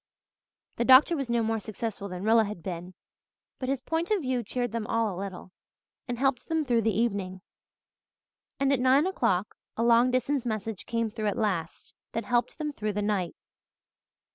The 0.77 0.83
doctor 0.83 1.15
was 1.15 1.29
no 1.29 1.43
more 1.43 1.59
successful 1.59 2.09
than 2.09 2.23
Rilla 2.23 2.45
had 2.45 2.63
been, 2.63 2.95
but 3.59 3.69
his 3.69 3.83
point 3.83 4.09
of 4.09 4.23
view 4.23 4.41
cheered 4.41 4.71
them 4.71 4.87
all 4.87 5.13
a 5.13 5.21
little, 5.21 5.51
and 6.07 6.17
helped 6.17 6.47
them 6.47 6.65
through 6.65 6.81
the 6.81 6.99
evening. 6.99 7.41
And 8.59 8.73
at 8.73 8.79
nine 8.79 9.05
o'clock 9.05 9.53
a 9.77 9.83
long 9.83 10.09
distance 10.09 10.43
message 10.43 10.87
came 10.87 11.11
through 11.11 11.27
at 11.27 11.37
last, 11.37 11.93
that 12.13 12.25
helped 12.25 12.57
them 12.57 12.73
through 12.73 12.93
the 12.93 13.03
night. 13.03 13.35